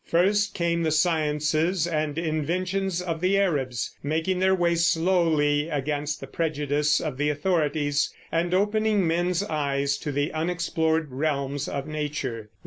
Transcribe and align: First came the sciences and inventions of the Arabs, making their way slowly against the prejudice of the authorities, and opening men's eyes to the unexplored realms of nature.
First 0.03 0.55
came 0.55 0.81
the 0.81 0.89
sciences 0.89 1.85
and 1.85 2.17
inventions 2.17 3.03
of 3.03 3.21
the 3.21 3.37
Arabs, 3.37 3.95
making 4.01 4.39
their 4.39 4.55
way 4.55 4.73
slowly 4.73 5.69
against 5.69 6.19
the 6.19 6.25
prejudice 6.25 6.99
of 6.99 7.17
the 7.17 7.29
authorities, 7.29 8.11
and 8.31 8.51
opening 8.51 9.05
men's 9.07 9.43
eyes 9.43 9.97
to 9.99 10.11
the 10.11 10.33
unexplored 10.33 11.11
realms 11.11 11.67
of 11.67 11.85
nature. 11.85 12.49